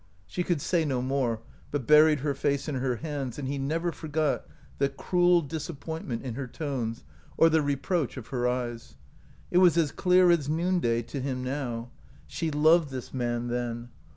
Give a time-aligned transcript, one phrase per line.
[0.25, 3.91] She could say no more, but buried her face in her hands, and he never
[3.91, 4.47] forgot
[4.79, 7.03] the cruel disappointment in her tones
[7.37, 8.95] or the reproach of her eyes.
[9.51, 11.91] It was as clear as noonday to him now.
[12.25, 13.89] She loved this man, then.